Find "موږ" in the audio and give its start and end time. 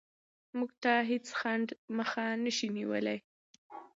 0.57-0.71